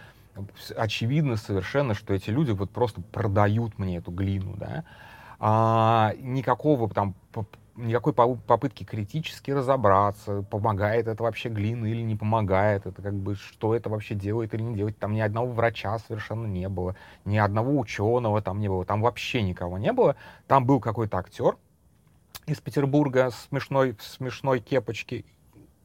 очевидно 0.77 1.37
совершенно, 1.37 1.95
что 1.95 2.15
эти 2.15 2.31
люди 2.31 2.53
вот 2.53 2.71
просто 2.71 3.03
продают 3.03 3.79
мне 3.79 3.99
эту 3.99 4.11
глину, 4.11 4.57
да. 4.57 4.85
А, 5.41 6.13
никакого 6.19 6.89
там 6.91 7.15
никакой 7.77 8.13
попытки 8.13 8.85
критически 8.85 9.51
разобраться, 9.51 10.43
помогает 10.43 11.09
это 11.09 11.23
вообще 11.23 11.49
глина 11.49 11.87
или 11.87 12.03
не 12.03 12.15
помогает, 12.15 12.87
это 12.87 13.01
как 13.01 13.15
бы 13.15 13.35
что 13.35 13.75
это 13.75 13.89
вообще 13.89 14.15
делает 14.15 14.55
или 14.55 14.63
не 14.63 14.75
делает. 14.75 14.99
Там 14.99 15.15
ни 15.15 15.21
одного 15.21 15.51
врача 15.53 15.99
совершенно 15.99 16.47
не 16.47 16.69
было, 16.69 16.95
ни 17.25 17.39
одного 17.39 17.79
ученого 17.79 18.43
там 18.43 18.61
не 18.61 18.69
было, 18.69 18.85
там 18.85 19.01
вообще 19.01 19.43
никого 19.43 19.79
не 19.79 19.93
было. 19.93 20.17
Там 20.47 20.67
был 20.67 20.81
какой-то 20.81 21.19
актер 21.19 21.57
из 22.47 22.61
Петербурга 22.61 23.31
с 23.31 23.47
смешной, 23.49 23.95
в 23.95 24.03
смешной 24.03 24.61
кепочке. 24.61 25.25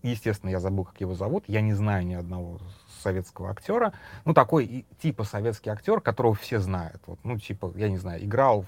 Естественно, 0.04 0.52
я 0.52 0.60
забыл, 0.60 0.86
как 0.86 1.00
его 1.02 1.16
зовут. 1.16 1.46
Я 1.48 1.62
не 1.62 1.74
знаю 1.74 2.06
ни 2.06 2.14
одного 2.14 2.60
советского 3.02 3.50
актера. 3.50 3.94
Ну, 4.24 4.34
такой 4.34 4.86
типа 5.02 5.24
советский 5.24 5.70
актер, 5.72 6.00
которого 6.00 6.36
все 6.36 6.60
знают. 6.60 7.02
Вот, 7.08 7.20
ну, 7.24 7.40
типа, 7.40 7.74
я 7.76 7.90
не 7.90 7.98
знаю, 7.98 8.24
играл 8.24 8.62
в, 8.62 8.68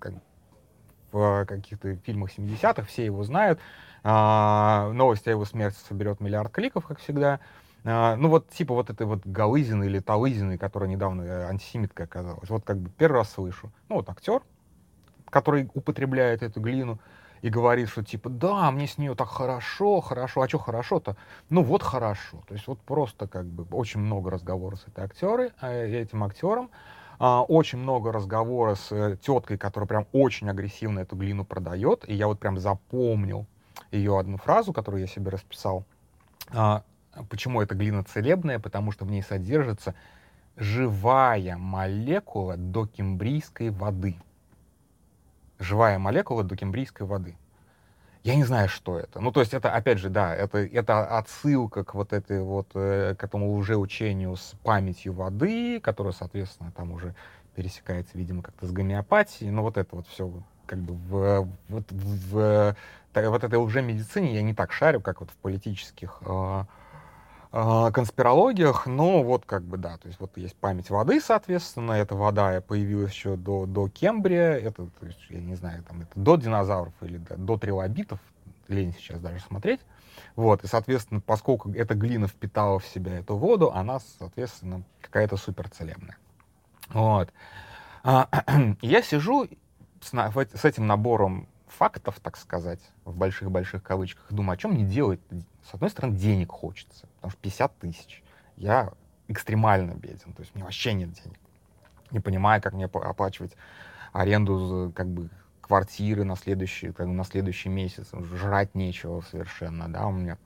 как, 0.00 0.14
в 1.12 1.44
каких-то 1.44 1.94
фильмах 1.96 2.36
70-х, 2.36 2.82
все 2.84 3.04
его 3.04 3.22
знают. 3.22 3.60
А, 4.02 4.90
новость 4.92 5.26
о 5.28 5.30
его 5.30 5.44
смерти 5.44 5.78
соберет 5.88 6.20
миллиард 6.20 6.52
кликов, 6.52 6.86
как 6.86 6.98
всегда. 6.98 7.40
А, 7.84 8.16
ну 8.16 8.28
вот 8.28 8.48
типа 8.50 8.74
вот 8.74 8.90
этой 8.90 9.06
вот 9.06 9.20
Галызины 9.24 9.84
или 9.84 10.00
Талызины, 10.00 10.58
которая 10.58 10.88
недавно 10.88 11.22
э, 11.22 11.48
антисемиткой 11.48 12.06
оказалась. 12.06 12.48
Вот 12.50 12.64
как 12.64 12.78
бы 12.78 12.90
первый 12.90 13.18
раз 13.18 13.32
слышу. 13.32 13.72
Ну 13.88 13.96
вот 13.96 14.08
актер, 14.08 14.42
который 15.28 15.70
употребляет 15.74 16.42
эту 16.42 16.60
глину 16.60 16.98
и 17.42 17.48
говорит, 17.48 17.88
что 17.88 18.04
типа, 18.04 18.28
да, 18.28 18.70
мне 18.70 18.86
с 18.86 18.98
нее 18.98 19.14
так 19.14 19.28
хорошо, 19.28 20.00
хорошо, 20.00 20.42
а 20.42 20.48
что 20.48 20.58
хорошо-то? 20.58 21.16
Ну 21.48 21.62
вот 21.62 21.82
хорошо. 21.82 22.42
То 22.46 22.54
есть 22.54 22.66
вот 22.66 22.80
просто 22.80 23.26
как 23.26 23.46
бы 23.46 23.64
очень 23.74 24.00
много 24.00 24.30
разговоров 24.30 24.80
с 24.80 24.88
этой 24.88 25.04
актерой, 25.04 25.52
э, 25.60 25.86
этим 25.86 26.22
актером. 26.22 26.70
А, 27.22 27.42
очень 27.42 27.78
много 27.78 28.12
разговора 28.12 28.76
с 28.76 28.90
э, 28.90 29.18
теткой, 29.20 29.58
которая 29.58 29.86
прям 29.86 30.06
очень 30.12 30.48
агрессивно 30.48 31.00
эту 31.00 31.16
глину 31.16 31.44
продает. 31.44 32.08
И 32.08 32.14
я 32.14 32.26
вот 32.26 32.40
прям 32.40 32.58
запомнил 32.58 33.46
ее 33.90 34.18
одну 34.18 34.38
фразу, 34.38 34.72
которую 34.72 35.02
я 35.02 35.06
себе 35.06 35.30
расписал. 35.30 35.84
А, 36.50 36.82
почему 37.28 37.60
эта 37.60 37.74
глина 37.74 38.04
целебная? 38.04 38.58
Потому 38.58 38.90
что 38.90 39.04
в 39.04 39.10
ней 39.10 39.22
содержится 39.22 39.94
живая 40.56 41.58
молекула 41.58 42.56
докембрийской 42.56 43.68
воды. 43.68 44.16
Живая 45.58 45.98
молекула 45.98 46.42
докембрийской 46.42 47.06
воды. 47.06 47.36
Я 48.22 48.36
не 48.36 48.44
знаю, 48.44 48.68
что 48.68 48.98
это. 48.98 49.20
Ну, 49.20 49.32
то 49.32 49.40
есть 49.40 49.54
это, 49.54 49.72
опять 49.72 49.98
же, 49.98 50.10
да, 50.10 50.34
это, 50.34 50.58
это 50.58 51.18
отсылка 51.18 51.84
к 51.84 51.94
вот 51.94 52.12
этой 52.12 52.42
вот, 52.42 52.68
э, 52.74 53.14
к 53.18 53.24
этому 53.24 53.54
уже 53.54 53.76
учению 53.76 54.36
с 54.36 54.54
памятью 54.62 55.14
воды, 55.14 55.80
которая, 55.80 56.12
соответственно, 56.12 56.70
там 56.76 56.92
уже 56.92 57.14
пересекается, 57.54 58.18
видимо, 58.18 58.42
как-то 58.42 58.66
с 58.66 58.72
гомеопатией. 58.72 59.50
Ну, 59.50 59.62
вот 59.62 59.78
это 59.78 59.96
вот 59.96 60.06
все 60.06 60.30
как 60.66 60.78
бы 60.78 60.94
в, 60.94 61.48
вот, 61.68 61.90
в, 61.90 62.34
в 62.34 62.76
вот 63.14 63.44
этой 63.44 63.58
уже 63.58 63.82
медицине 63.82 64.34
я 64.34 64.42
не 64.42 64.54
так 64.54 64.72
шарю, 64.72 65.00
как 65.00 65.20
вот 65.20 65.30
в 65.30 65.36
политических 65.36 66.18
э, 66.20 66.26
э, 66.28 66.64
конспирологиях, 67.50 68.86
но 68.86 69.22
вот 69.24 69.44
как 69.44 69.62
бы 69.62 69.76
да, 69.76 69.96
то 69.96 70.06
есть 70.06 70.20
вот 70.20 70.36
есть 70.36 70.54
память 70.56 70.88
воды, 70.88 71.20
соответственно, 71.20 71.92
эта 71.92 72.14
вода 72.14 72.60
появилась 72.60 73.12
еще 73.12 73.36
до, 73.36 73.66
до 73.66 73.88
Кембрия, 73.88 74.52
это, 74.52 74.86
то 74.86 75.06
есть, 75.06 75.18
я 75.30 75.40
не 75.40 75.56
знаю, 75.56 75.82
там, 75.82 76.02
это 76.02 76.12
до 76.14 76.36
динозавров 76.36 76.94
или 77.00 77.18
до, 77.18 77.36
до 77.36 77.58
трилобитов, 77.58 78.20
лень 78.68 78.94
сейчас 78.96 79.18
даже 79.18 79.40
смотреть, 79.40 79.80
вот, 80.36 80.62
и, 80.62 80.68
соответственно, 80.68 81.20
поскольку 81.20 81.72
эта 81.72 81.94
глина 81.94 82.28
впитала 82.28 82.78
в 82.78 82.86
себя 82.86 83.18
эту 83.18 83.36
воду, 83.36 83.72
она, 83.72 83.98
соответственно, 84.18 84.84
какая-то 85.00 85.36
суперцелебная. 85.36 86.16
Вот. 86.90 87.32
А, 88.04 88.28
я 88.80 89.02
сижу 89.02 89.48
с, 90.00 90.12
с 90.12 90.64
этим 90.64 90.86
набором 90.86 91.48
фактов, 91.70 92.20
так 92.20 92.36
сказать, 92.36 92.80
в 93.04 93.16
больших-больших 93.16 93.82
кавычках, 93.82 94.26
думаю, 94.30 94.54
о 94.54 94.56
чем 94.56 94.72
мне 94.72 94.84
делать? 94.84 95.20
С 95.68 95.74
одной 95.74 95.90
стороны, 95.90 96.16
денег 96.16 96.50
хочется, 96.50 97.06
потому 97.16 97.30
что 97.30 97.40
50 97.40 97.78
тысяч. 97.78 98.22
Я 98.56 98.92
экстремально 99.28 99.92
беден, 99.92 100.32
то 100.32 100.40
есть 100.42 100.54
мне 100.54 100.64
вообще 100.64 100.92
нет 100.92 101.12
денег. 101.12 101.38
Не 102.10 102.20
понимаю, 102.20 102.60
как 102.60 102.72
мне 102.72 102.86
оплачивать 102.86 103.52
аренду 104.12 104.92
как 104.94 105.06
бы 105.06 105.30
квартиры 105.70 106.24
на 106.24 106.34
следующий, 106.34 106.90
как 106.90 107.06
бы, 107.06 107.12
на 107.12 107.22
следующий 107.22 107.68
месяц. 107.68 108.08
Жрать 108.12 108.74
нечего 108.74 109.20
совершенно, 109.20 109.88
да, 109.88 110.08
у 110.08 110.10
меня, 110.10 110.36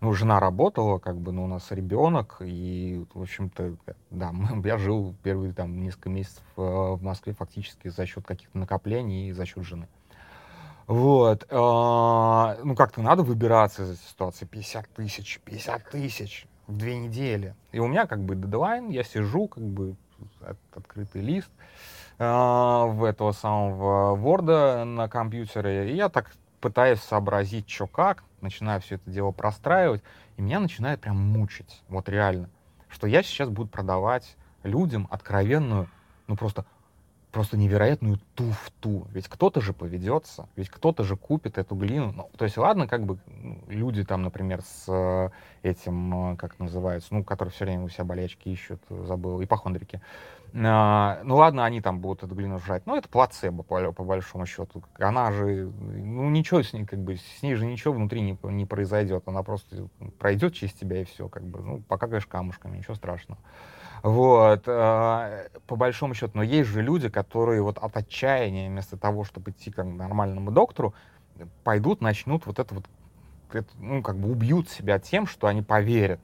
ну, 0.00 0.12
жена 0.12 0.38
работала, 0.38 1.00
как 1.00 1.16
бы, 1.18 1.32
ну, 1.32 1.44
у 1.44 1.48
нас 1.48 1.72
ребенок, 1.72 2.36
и, 2.38 3.04
в 3.14 3.22
общем-то, 3.22 3.74
да, 4.10 4.32
я 4.64 4.78
жил 4.78 5.12
первые, 5.24 5.52
там, 5.52 5.82
несколько 5.82 6.08
месяцев 6.08 6.44
э, 6.56 6.60
в 6.60 7.02
Москве 7.02 7.32
фактически 7.32 7.88
за 7.88 8.06
счет 8.06 8.24
каких-то 8.24 8.56
накоплений 8.56 9.30
и 9.30 9.32
за 9.32 9.44
счет 9.44 9.64
жены. 9.64 9.88
Вот. 10.86 11.46
А, 11.50 12.56
ну, 12.62 12.74
как-то 12.74 13.00
надо 13.02 13.22
выбираться 13.22 13.82
из 13.84 13.90
этой 13.92 14.08
ситуации. 14.08 14.44
50 14.44 14.88
тысяч, 14.88 15.40
50 15.44 15.90
тысяч 15.90 16.46
в 16.66 16.76
две 16.76 16.96
недели. 16.96 17.54
И 17.72 17.78
у 17.78 17.86
меня 17.86 18.06
как 18.06 18.20
бы 18.20 18.34
дедлайн, 18.34 18.88
я 18.88 19.02
сижу, 19.02 19.48
как 19.48 19.64
бы 19.64 19.96
от, 20.40 20.58
открытый 20.74 21.22
лист 21.22 21.50
э, 22.18 22.24
в 22.24 23.04
этого 23.04 23.32
самого 23.32 24.16
Word 24.16 24.84
на 24.84 25.08
компьютере, 25.08 25.92
и 25.92 25.96
я 25.96 26.08
так 26.08 26.32
пытаюсь 26.60 27.00
сообразить, 27.00 27.68
что 27.68 27.86
как, 27.86 28.24
начинаю 28.40 28.80
все 28.80 28.96
это 28.96 29.10
дело 29.10 29.32
простраивать, 29.32 30.02
и 30.36 30.42
меня 30.42 30.60
начинает 30.60 31.00
прям 31.00 31.16
мучить, 31.16 31.82
вот 31.88 32.08
реально, 32.08 32.48
что 32.88 33.06
я 33.06 33.22
сейчас 33.22 33.48
буду 33.48 33.68
продавать 33.68 34.36
людям 34.62 35.06
откровенную, 35.10 35.88
ну 36.26 36.36
просто 36.36 36.64
просто 37.34 37.56
невероятную 37.56 38.20
туфту. 38.36 39.08
Ведь 39.10 39.26
кто-то 39.28 39.60
же 39.60 39.72
поведется, 39.72 40.48
ведь 40.54 40.70
кто-то 40.70 41.02
же 41.02 41.16
купит 41.16 41.58
эту 41.58 41.74
глину. 41.74 42.12
Ну, 42.12 42.30
то 42.38 42.44
есть, 42.44 42.56
ладно, 42.56 42.86
как 42.86 43.04
бы 43.04 43.18
ну, 43.26 43.58
люди 43.66 44.04
там, 44.04 44.22
например, 44.22 44.62
с 44.62 44.84
э, 44.86 45.30
этим, 45.68 46.34
э, 46.34 46.36
как 46.36 46.60
называется, 46.60 47.08
ну, 47.12 47.24
которые 47.24 47.52
все 47.52 47.64
время 47.64 47.82
у 47.84 47.88
себя 47.88 48.04
болячки 48.04 48.48
ищут, 48.48 48.80
забыл, 48.88 49.42
ипохондрики. 49.42 50.00
А, 50.54 51.20
ну, 51.24 51.34
ладно, 51.34 51.64
они 51.64 51.80
там 51.80 51.98
будут 51.98 52.22
эту 52.22 52.36
глину 52.36 52.60
жрать. 52.60 52.86
Но 52.86 52.96
это 52.96 53.08
плацебо, 53.08 53.64
по, 53.64 53.90
по 53.90 54.04
большому 54.04 54.46
счету. 54.46 54.84
Она 55.00 55.32
же, 55.32 55.72
ну, 55.80 56.30
ничего 56.30 56.62
с 56.62 56.72
ней, 56.72 56.86
как 56.86 57.00
бы, 57.00 57.16
с 57.16 57.42
ней 57.42 57.56
же 57.56 57.66
ничего 57.66 57.94
внутри 57.94 58.20
не, 58.20 58.38
не 58.44 58.64
произойдет. 58.64 59.24
Она 59.26 59.42
просто 59.42 59.88
пройдет 60.20 60.54
через 60.54 60.72
тебя 60.74 61.02
и 61.02 61.04
все, 61.04 61.28
как 61.28 61.42
бы, 61.42 61.58
ну, 61.58 61.82
пока, 61.88 62.06
конечно, 62.06 62.30
камушками, 62.30 62.78
ничего 62.78 62.94
страшного. 62.94 63.40
Вот, 64.04 64.64
э, 64.66 65.48
по 65.66 65.76
большому 65.76 66.12
счету, 66.12 66.32
но 66.34 66.42
есть 66.42 66.68
же 66.68 66.82
люди, 66.82 67.08
которые 67.08 67.62
вот 67.62 67.78
от 67.78 67.96
отчаяния, 67.96 68.68
вместо 68.68 68.98
того, 68.98 69.24
чтобы 69.24 69.52
идти 69.52 69.70
к 69.70 69.82
нормальному 69.82 70.50
доктору, 70.50 70.92
пойдут, 71.64 72.02
начнут 72.02 72.44
вот 72.44 72.58
это 72.58 72.74
вот, 72.74 72.84
это, 73.54 73.66
ну, 73.78 74.02
как 74.02 74.16
бы 74.18 74.30
убьют 74.30 74.68
себя 74.68 74.98
тем, 74.98 75.26
что 75.26 75.46
они 75.46 75.62
поверят 75.62 76.20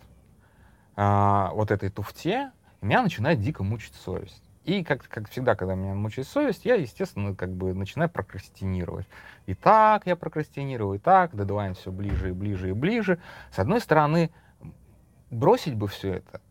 э, 0.97 1.49
вот 1.55 1.71
этой 1.71 1.89
туфте, 1.89 2.53
и 2.83 2.85
меня 2.85 3.01
начинает 3.01 3.41
дико 3.41 3.65
мучить 3.65 3.95
совесть. 3.95 4.43
И 4.65 4.85
как, 4.85 5.09
как 5.09 5.31
всегда, 5.31 5.55
когда 5.55 5.75
меня 5.75 5.95
мучает 5.95 6.29
совесть, 6.29 6.67
я, 6.67 6.75
естественно, 6.75 7.35
как 7.35 7.51
бы 7.51 7.73
начинаю 7.73 8.11
прокрастинировать. 8.11 9.07
И 9.47 9.55
так 9.55 10.07
я 10.07 10.17
прокрастинирую, 10.17 10.97
и 10.97 10.99
так, 10.99 11.35
дедлайн 11.35 11.73
все 11.73 11.91
ближе 11.91 12.29
и 12.29 12.33
ближе 12.33 12.69
и 12.69 12.73
ближе. 12.73 13.23
С 13.51 13.59
одной 13.59 13.81
стороны, 13.81 14.31
бросить 15.31 15.77
бы 15.77 15.89
все 15.89 16.17
это, 16.17 16.43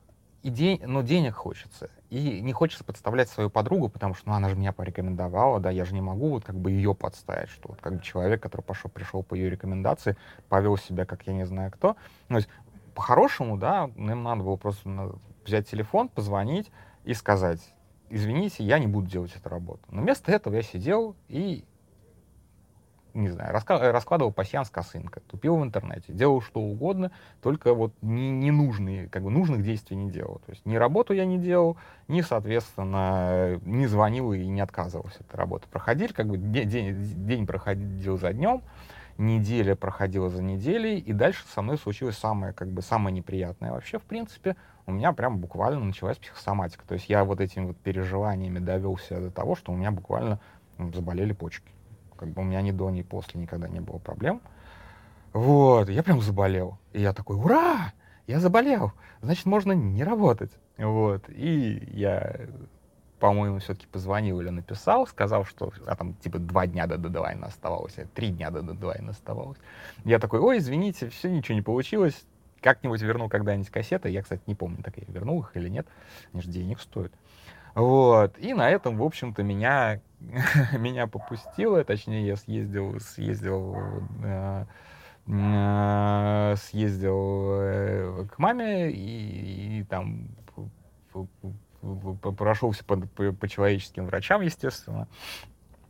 и 0.41 0.49
день, 0.49 0.81
но 0.85 1.01
денег 1.01 1.35
хочется. 1.35 1.89
И 2.09 2.41
не 2.41 2.53
хочется 2.53 2.83
подставлять 2.83 3.29
свою 3.29 3.49
подругу, 3.49 3.89
потому 3.89 4.13
что 4.13 4.29
ну, 4.29 4.35
она 4.35 4.49
же 4.49 4.55
меня 4.55 4.71
порекомендовала, 4.71 5.59
да, 5.59 5.69
я 5.69 5.85
же 5.85 5.93
не 5.93 6.01
могу 6.01 6.29
вот 6.29 6.45
как 6.45 6.55
бы 6.55 6.71
ее 6.71 6.95
подставить, 6.95 7.49
что 7.49 7.69
вот 7.69 7.81
как 7.81 7.97
бы 7.97 8.01
человек, 8.01 8.41
который 8.41 8.61
пошел, 8.61 8.89
пришел 8.89 9.21
по 9.21 9.35
ее 9.35 9.49
рекомендации, 9.49 10.15
повел 10.47 10.77
себя, 10.77 11.05
как 11.05 11.27
я 11.27 11.33
не 11.33 11.45
знаю 11.45 11.71
кто. 11.71 11.97
Ну, 12.29 12.35
то 12.35 12.37
есть, 12.37 12.49
по-хорошему, 12.95 13.57
да, 13.57 13.89
им 13.95 14.23
надо 14.23 14.43
было 14.43 14.55
просто 14.55 15.13
взять 15.45 15.69
телефон, 15.69 16.09
позвонить 16.09 16.71
и 17.03 17.13
сказать, 17.13 17.59
извините, 18.09 18.63
я 18.63 18.79
не 18.79 18.87
буду 18.87 19.07
делать 19.07 19.35
эту 19.35 19.49
работу. 19.49 19.81
Но 19.89 20.01
вместо 20.01 20.31
этого 20.31 20.55
я 20.55 20.61
сидел 20.61 21.15
и 21.27 21.63
не 23.19 23.29
знаю, 23.29 23.53
раскладывал 23.53 24.31
пасьянс 24.31 24.69
косынка, 24.69 25.21
тупил 25.21 25.57
в 25.57 25.63
интернете, 25.63 26.13
делал 26.13 26.41
что 26.41 26.59
угодно, 26.59 27.11
только 27.41 27.73
вот 27.73 27.93
не, 28.01 28.31
ненужные, 28.31 29.07
как 29.07 29.23
бы 29.23 29.29
нужных 29.29 29.63
действий 29.63 29.97
не 29.97 30.09
делал. 30.09 30.41
То 30.45 30.51
есть 30.51 30.65
ни 30.65 30.75
работу 30.75 31.13
я 31.13 31.25
не 31.25 31.37
делал, 31.37 31.77
ни, 32.07 32.21
соответственно, 32.21 33.59
не 33.65 33.87
звонил 33.87 34.33
и 34.33 34.45
не 34.47 34.61
отказывался 34.61 35.19
от 35.21 35.35
работы. 35.35 35.67
Проходили, 35.69 36.11
как 36.11 36.27
бы 36.27 36.37
день, 36.37 36.95
день 37.25 37.45
проходил 37.45 38.17
за 38.17 38.33
днем, 38.33 38.61
неделя 39.17 39.75
проходила 39.75 40.29
за 40.29 40.41
неделей, 40.41 40.97
и 40.97 41.13
дальше 41.13 41.43
со 41.53 41.61
мной 41.61 41.77
случилось 41.77 42.17
самое, 42.17 42.53
как 42.53 42.69
бы, 42.69 42.81
самое 42.81 43.15
неприятное. 43.15 43.71
Вообще, 43.71 43.99
в 43.99 44.03
принципе, 44.03 44.55
у 44.85 44.91
меня 44.91 45.11
прям 45.13 45.37
буквально 45.37 45.83
началась 45.83 46.17
психосоматика. 46.17 46.85
То 46.87 46.95
есть 46.95 47.09
я 47.09 47.23
вот 47.23 47.41
этими 47.41 47.67
вот 47.67 47.77
переживаниями 47.77 48.59
довелся 48.59 49.19
до 49.19 49.29
того, 49.29 49.55
что 49.55 49.71
у 49.71 49.75
меня 49.75 49.91
буквально 49.91 50.39
заболели 50.77 51.33
почки. 51.33 51.71
Как 52.19 52.29
бы 52.29 52.41
у 52.41 52.45
меня 52.45 52.61
ни 52.61 52.71
до, 52.71 52.89
ни 52.89 53.01
после 53.01 53.39
никогда 53.39 53.69
не 53.69 53.79
было 53.79 53.97
проблем. 53.97 54.41
Вот, 55.31 55.89
я 55.89 56.03
прям 56.03 56.21
заболел. 56.21 56.77
И 56.91 57.01
я 57.01 57.13
такой, 57.13 57.37
ура! 57.37 57.93
Я 58.27 58.39
заболел! 58.39 58.91
Значит, 59.21 59.45
можно 59.45 59.71
не 59.71 60.03
работать. 60.03 60.51
Вот, 60.77 61.29
и 61.29 61.87
я 61.93 62.47
по-моему, 63.19 63.59
все-таки 63.59 63.85
позвонил 63.87 64.39
или 64.39 64.49
написал, 64.49 65.05
сказал, 65.05 65.43
что 65.43 65.73
а 65.85 65.95
там 65.95 66.13
типа 66.15 66.39
два 66.39 66.67
дня 66.67 66.87
до 66.87 66.97
дедлайна 66.97 67.47
оставалось, 67.47 67.97
а 67.97 68.05
три 68.05 68.29
дня 68.29 68.49
до 68.49 68.61
дедлайна 68.61 69.11
оставалось. 69.11 69.57
Я 70.05 70.19
такой, 70.19 70.39
ой, 70.39 70.59
извините, 70.59 71.09
все, 71.09 71.29
ничего 71.29 71.55
не 71.55 71.61
получилось, 71.61 72.25
как-нибудь 72.61 73.01
верну 73.01 73.29
когда-нибудь 73.29 73.69
кассеты. 73.69 74.09
Я, 74.09 74.21
кстати, 74.21 74.41
не 74.47 74.55
помню, 74.55 74.81
так 74.83 74.95
я 74.97 75.03
вернул 75.07 75.41
их 75.41 75.51
или 75.55 75.69
нет, 75.69 75.85
они 76.33 76.41
же 76.41 76.49
денег 76.49 76.79
стоят. 76.79 77.11
Вот, 77.75 78.37
и 78.39 78.53
на 78.53 78.69
этом, 78.69 78.97
в 78.97 79.03
общем-то, 79.03 79.43
меня, 79.43 80.01
меня 80.77 81.07
попустило, 81.07 81.83
точнее, 81.83 82.25
я 82.25 82.35
съездил, 82.35 82.99
съездил, 82.99 83.75
э, 84.23 84.65
э, 85.27 86.55
съездил 86.57 87.51
э, 87.51 88.25
к 88.31 88.39
маме 88.39 88.91
и, 88.91 89.79
и 89.79 89.83
там 89.83 90.29
прошелся 92.37 92.83
по, 92.83 92.97
по, 92.97 93.31
по 93.31 93.47
человеческим 93.47 94.05
врачам, 94.05 94.41
естественно. 94.41 95.07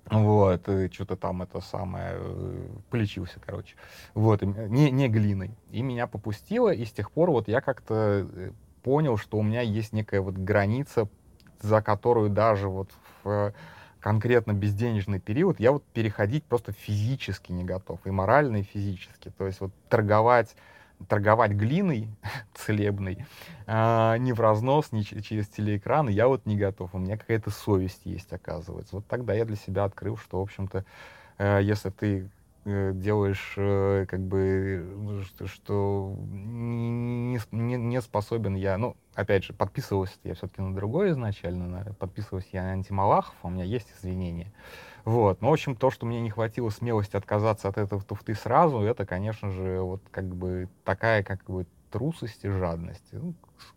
Вот, 0.10 0.68
что-то 0.92 1.16
там 1.16 1.44
это 1.44 1.62
самое, 1.62 2.14
э, 2.16 2.68
полечился, 2.90 3.40
короче. 3.46 3.76
Вот, 4.16 4.42
не, 4.42 4.90
не 4.90 5.08
глиной. 5.08 5.52
И 5.70 5.84
меня 5.84 6.08
попустило, 6.08 6.74
и 6.74 6.84
с 6.84 6.92
тех 6.92 7.12
пор 7.12 7.30
вот 7.30 7.48
я 7.48 7.62
как-то 7.62 8.28
э, 8.32 8.52
понял, 8.82 9.18
что 9.18 9.38
у 9.38 9.44
меня 9.44 9.62
есть 9.62 9.94
некая 9.94 10.22
вот 10.22 10.36
граница, 10.36 11.08
за 11.62 11.82
которую 11.82 12.30
даже 12.30 12.68
вот 12.68 12.90
в 13.24 13.54
конкретно 14.00 14.54
безденежный 14.54 15.20
период 15.20 15.60
я 15.60 15.72
вот 15.72 15.84
переходить 15.84 16.44
просто 16.46 16.72
физически 16.72 17.52
не 17.52 17.64
готов, 17.64 18.00
и 18.06 18.12
морально, 18.12 18.58
и 18.58 18.64
физически. 18.64 19.32
То 19.38 19.46
есть 19.46 19.60
вот 19.60 19.72
торговать 19.90 20.56
торговать 21.08 21.52
глиной 21.52 22.10
целебной 22.54 23.26
а, 23.68 24.18
ни 24.18 24.32
в 24.32 24.40
разнос, 24.40 24.92
ни 24.92 25.02
через 25.02 25.48
телеэкран, 25.48 26.10
я 26.10 26.28
вот 26.28 26.46
не 26.46 26.58
готов. 26.58 26.94
У 26.94 26.98
меня 26.98 27.18
какая-то 27.18 27.52
совесть 27.52 28.02
есть, 28.04 28.32
оказывается. 28.34 28.98
Вот 28.98 29.08
тогда 29.08 29.34
я 29.34 29.46
для 29.46 29.56
себя 29.56 29.86
открыл, 29.86 30.18
что, 30.18 30.40
в 30.40 30.44
общем-то, 30.44 30.86
э, 31.38 31.60
если 31.64 31.90
ты 31.90 32.18
э, 32.20 32.28
делаешь 32.94 33.54
э, 33.58 34.06
как 34.08 34.22
бы 34.22 35.24
что, 35.26 35.48
что 35.48 36.16
не, 36.20 37.40
не, 37.52 37.76
не 37.76 38.02
способен 38.02 38.56
я, 38.56 38.78
ну, 38.78 38.96
опять 39.16 39.44
же, 39.44 39.54
подписывался 39.54 40.16
я 40.24 40.36
все-таки 40.36 40.62
на 40.62 40.76
другое 40.76 41.12
изначально, 41.12 41.96
подписывался 42.00 42.48
я 42.54 42.64
на 42.64 42.72
антималахов, 42.72 43.36
у 43.44 43.50
меня 43.50 43.64
есть 43.64 43.88
извинения. 43.98 44.52
Вот. 45.06 45.42
Но, 45.42 45.50
в 45.50 45.54
общем, 45.54 45.76
то, 45.76 45.90
что 45.90 46.06
мне 46.06 46.22
не 46.22 46.30
хватило 46.30 46.70
смелости 46.70 47.16
отказаться 47.16 47.68
от 47.68 47.78
этого 47.78 48.02
туфты 48.02 48.36
сразу, 48.36 48.80
это, 48.80 49.06
конечно 49.06 49.50
же, 49.52 49.82
вот 49.82 50.02
как 50.12 50.26
бы 50.26 50.70
такая 50.84 51.24
как 51.24 51.44
бы 51.46 51.66
трусость 51.90 52.46
и 52.46 52.50
жадность. 52.50 53.08
Ну, 53.12 53.34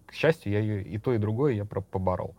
к 0.07 0.13
счастью, 0.13 0.53
я 0.53 0.61
ее 0.61 0.83
и 0.83 0.99
то, 0.99 1.15
и 1.15 1.19
другое 1.19 1.55
я 1.55 1.65
поборол. 1.65 2.35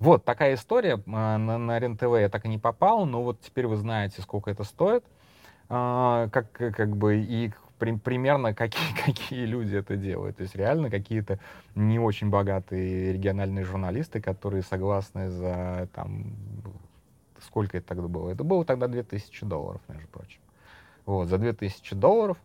Вот 0.00 0.24
такая 0.24 0.54
история. 0.54 1.00
А, 1.06 1.38
на, 1.38 1.58
на 1.58 1.78
РЕН-ТВ 1.78 2.18
я 2.18 2.28
так 2.28 2.44
и 2.44 2.48
не 2.48 2.58
попал, 2.58 3.06
но 3.06 3.22
вот 3.22 3.40
теперь 3.40 3.66
вы 3.66 3.76
знаете, 3.76 4.20
сколько 4.22 4.50
это 4.50 4.64
стоит. 4.64 5.04
А, 5.68 6.28
как, 6.28 6.52
как 6.52 6.96
бы 6.96 7.16
и 7.18 7.52
при, 7.78 7.96
примерно 7.96 8.54
какие, 8.54 8.94
какие 9.04 9.44
люди 9.46 9.76
это 9.76 9.96
делают. 9.96 10.36
То 10.36 10.42
есть 10.42 10.54
реально 10.54 10.90
какие-то 10.90 11.38
не 11.74 11.98
очень 11.98 12.30
богатые 12.30 13.12
региональные 13.12 13.64
журналисты, 13.64 14.20
которые 14.20 14.62
согласны 14.62 15.30
за 15.30 15.88
там, 15.94 16.34
Сколько 17.44 17.78
это 17.78 17.88
тогда 17.88 18.08
было? 18.08 18.30
Это 18.30 18.42
было 18.42 18.64
тогда 18.64 18.88
2000 18.88 19.44
долларов, 19.44 19.80
между 19.88 20.08
прочим. 20.08 20.40
Вот, 21.04 21.28
за 21.28 21.38
2000 21.38 21.94
долларов 21.94 22.38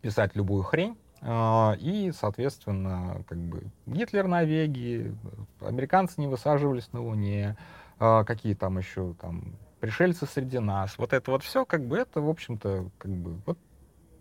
писать 0.00 0.34
любую 0.34 0.64
хрень, 0.64 0.96
э, 1.20 1.76
и, 1.78 2.12
соответственно, 2.12 3.22
как 3.28 3.38
бы 3.38 3.62
Гитлер 3.86 4.26
на 4.26 4.42
Веге, 4.42 5.14
американцы 5.60 6.20
не 6.20 6.26
высаживались 6.26 6.92
на 6.92 7.02
Луне, 7.02 7.56
э, 8.00 8.24
какие 8.26 8.54
там 8.54 8.78
еще 8.78 9.14
там 9.20 9.44
пришельцы 9.80 10.26
среди 10.26 10.58
нас. 10.58 10.96
Вот 10.98 11.12
это 11.12 11.30
вот 11.30 11.42
все, 11.42 11.64
как 11.64 11.84
бы, 11.84 11.98
это, 11.98 12.20
в 12.20 12.28
общем-то, 12.28 12.90
как 12.98 13.10
бы, 13.10 13.40
вот 13.46 13.58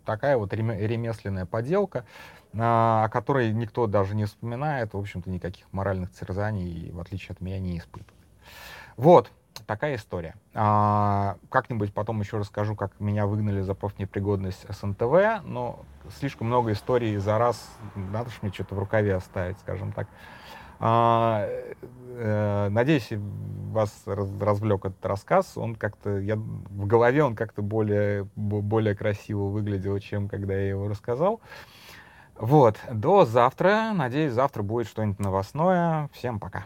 такая 0.06 0.38
вот 0.38 0.54
ремесленная 0.54 1.46
поделка, 1.46 2.06
а, 2.54 3.04
о 3.06 3.10
которой 3.10 3.52
никто 3.54 3.88
даже 3.88 4.15
не 4.15 4.26
вспоминает, 4.26 4.93
в 4.93 4.98
общем-то, 4.98 5.30
никаких 5.30 5.65
моральных 5.72 6.12
терзаний, 6.12 6.91
в 6.91 7.00
отличие 7.00 7.34
от 7.34 7.41
меня, 7.41 7.60
не 7.60 7.78
испытывает. 7.78 8.17
Вот, 8.96 9.32
такая 9.65 9.96
история. 9.96 10.36
А, 10.54 11.38
как-нибудь 11.50 11.93
потом 11.93 12.20
еще 12.22 12.38
расскажу, 12.38 12.76
как 12.76 13.00
меня 13.00 13.28
выгнали 13.28 13.62
за 13.62 13.74
профнепригодность 13.76 14.65
с 14.70 14.82
НТВ, 14.82 15.43
но 15.43 15.86
слишком 16.17 16.48
много 16.48 16.72
историй 16.72 17.17
за 17.17 17.38
раз, 17.38 17.70
надо 17.96 18.30
же 18.30 18.38
мне 18.41 18.52
что-то 18.52 18.76
в 18.76 18.80
рукаве 18.80 19.13
оставить, 19.13 19.60
скажем 19.60 19.91
так. 19.91 20.08
А, 20.80 21.48
э, 22.18 22.70
надеюсь, 22.70 23.10
вас 23.72 24.04
развлек 24.06 24.86
этот 24.86 25.06
рассказ. 25.06 25.58
Он 25.58 25.76
как-то, 25.76 26.18
я, 26.20 26.36
в 26.36 26.88
голове 26.88 27.24
он 27.24 27.36
как-то 27.36 27.62
более, 27.62 28.28
более 28.36 28.96
красиво 28.96 29.46
выглядел, 29.46 30.00
чем 30.00 30.28
когда 30.28 30.54
я 30.54 30.70
его 30.70 30.88
рассказал. 30.88 31.42
Вот, 32.36 32.78
до 32.92 33.26
завтра. 33.26 33.92
Надеюсь, 33.94 34.34
завтра 34.34 34.63
будет 34.63 34.88
что-нибудь 34.88 35.20
новостное. 35.20 36.10
Всем 36.13 36.40
пока. 36.40 36.66